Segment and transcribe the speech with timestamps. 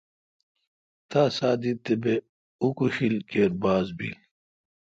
[1.09, 2.13] تا ساہ دیت تے° بہ
[2.61, 4.17] اوکوشیل کیر باز بیل۔